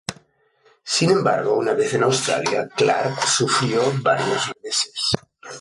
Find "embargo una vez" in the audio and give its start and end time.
1.11-1.93